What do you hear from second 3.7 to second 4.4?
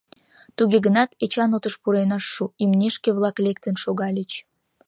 шогальыч.